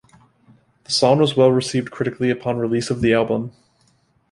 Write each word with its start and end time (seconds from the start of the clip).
The 0.85 0.91
song 0.91 1.19
was 1.19 1.37
well 1.37 1.51
received 1.51 1.91
critically 1.91 2.31
upon 2.31 2.57
release 2.57 2.89
of 2.89 3.01
the 3.01 3.13
album. 3.13 3.51